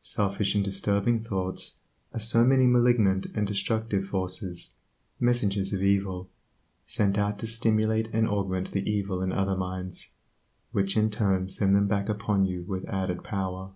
[0.00, 1.80] Selfish and disturbing thoughts
[2.14, 4.72] are so many malignant and destructive forces,
[5.20, 6.30] messengers of evil,
[6.86, 10.12] sent out to stimulate and augment the evil in other minds,
[10.72, 13.72] which in turn send them back upon you with added power.